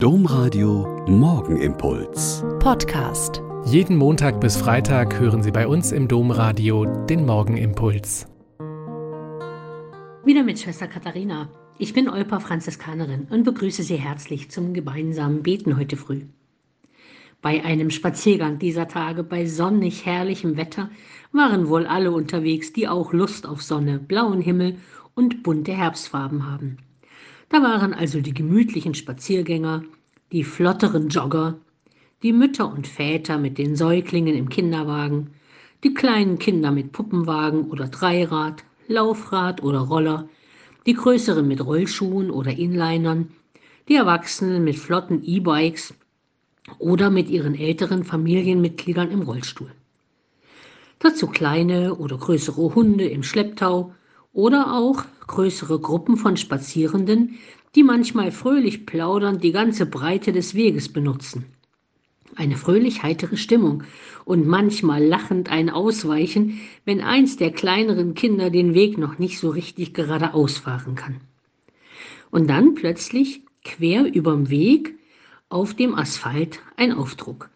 [0.00, 2.44] Domradio Morgenimpuls.
[2.60, 3.42] Podcast.
[3.64, 8.28] Jeden Montag bis Freitag hören Sie bei uns im Domradio den Morgenimpuls.
[10.24, 11.48] Wieder mit Schwester Katharina.
[11.78, 16.26] Ich bin Olpa Franziskanerin und begrüße Sie herzlich zum gemeinsamen Beten heute früh.
[17.42, 20.90] Bei einem Spaziergang dieser Tage bei sonnig herrlichem Wetter
[21.32, 24.76] waren wohl alle unterwegs, die auch Lust auf Sonne, blauen Himmel
[25.16, 26.76] und bunte Herbstfarben haben.
[27.50, 29.82] Da waren also die gemütlichen Spaziergänger,
[30.32, 31.58] die flotteren Jogger,
[32.22, 35.30] die Mütter und Väter mit den Säuglingen im Kinderwagen,
[35.82, 40.28] die kleinen Kinder mit Puppenwagen oder Dreirad, Laufrad oder Roller,
[40.84, 43.30] die größeren mit Rollschuhen oder Inlinern,
[43.88, 45.94] die Erwachsenen mit flotten E-Bikes
[46.78, 49.72] oder mit ihren älteren Familienmitgliedern im Rollstuhl.
[50.98, 53.94] Dazu kleine oder größere Hunde im Schlepptau
[54.32, 57.38] oder auch größere Gruppen von Spazierenden,
[57.76, 61.44] die manchmal fröhlich plaudernd die ganze Breite des Weges benutzen.
[62.34, 63.84] Eine fröhlich heitere Stimmung
[64.24, 69.50] und manchmal lachend ein Ausweichen, wenn eins der kleineren Kinder den Weg noch nicht so
[69.50, 71.20] richtig geradeaus fahren kann.
[72.30, 74.98] Und dann plötzlich quer überm Weg
[75.48, 77.48] auf dem Asphalt ein Aufdruck.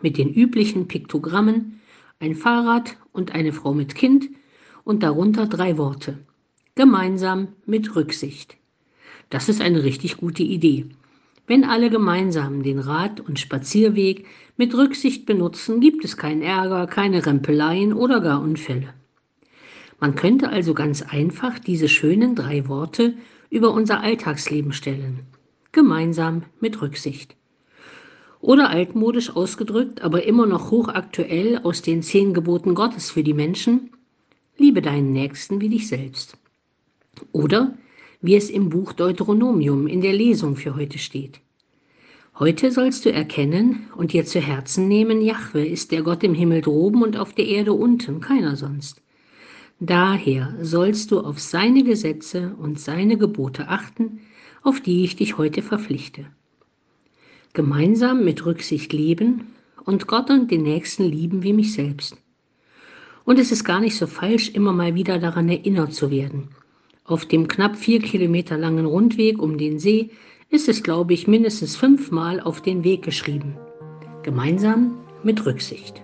[0.00, 1.80] Mit den üblichen Piktogrammen,
[2.20, 4.28] ein Fahrrad und eine Frau mit Kind
[4.84, 6.18] und darunter drei Worte.
[6.78, 8.58] Gemeinsam mit Rücksicht.
[9.30, 10.84] Das ist eine richtig gute Idee.
[11.46, 14.26] Wenn alle gemeinsam den Rad- und Spazierweg
[14.58, 18.92] mit Rücksicht benutzen, gibt es keinen Ärger, keine Rempeleien oder gar Unfälle.
[20.00, 23.14] Man könnte also ganz einfach diese schönen drei Worte
[23.48, 25.20] über unser Alltagsleben stellen.
[25.72, 27.36] Gemeinsam mit Rücksicht.
[28.42, 33.92] Oder altmodisch ausgedrückt, aber immer noch hochaktuell aus den zehn Geboten Gottes für die Menschen,
[34.58, 36.36] liebe deinen Nächsten wie dich selbst.
[37.32, 37.76] Oder
[38.20, 41.40] wie es im Buch Deuteronomium in der Lesung für heute steht.
[42.38, 46.60] Heute sollst du erkennen und dir zu Herzen nehmen, Jahwe ist der Gott im Himmel
[46.60, 49.00] droben und auf der Erde unten, keiner sonst.
[49.80, 54.20] Daher sollst du auf seine Gesetze und seine Gebote achten,
[54.62, 56.26] auf die ich dich heute verpflichte.
[57.52, 59.46] Gemeinsam mit Rücksicht leben
[59.84, 62.16] und Gott und den Nächsten lieben wie mich selbst.
[63.24, 66.48] Und es ist gar nicht so falsch, immer mal wieder daran erinnert zu werden.
[67.06, 70.10] Auf dem knapp vier Kilometer langen Rundweg um den See
[70.50, 73.56] ist es, glaube ich, mindestens fünfmal auf den Weg geschrieben.
[74.24, 76.02] Gemeinsam mit Rücksicht.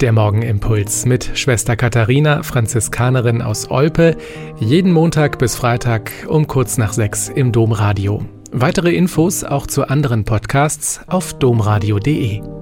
[0.00, 4.16] Der Morgenimpuls mit Schwester Katharina, Franziskanerin aus Olpe,
[4.58, 8.24] jeden Montag bis Freitag um kurz nach sechs im Domradio.
[8.50, 12.57] Weitere Infos auch zu anderen Podcasts auf domradio.de.